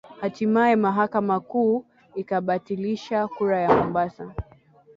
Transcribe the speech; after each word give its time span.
hatimaye 0.21 0.75
mahakama 0.75 1.39
kuu 1.39 1.85
ikabatilisha 2.15 3.27
kura 3.27 3.59
ya 3.59 3.75
Mombasa 3.77 4.33